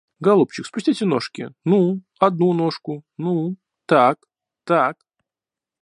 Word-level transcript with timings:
Голубчик, 0.19 0.65
спустите 0.65 1.05
ножки, 1.05 1.51
ну, 1.63 2.01
одну 2.19 2.51
ножку, 2.53 3.03
ну, 3.17 3.55
так, 3.85 4.17
так. 4.63 4.97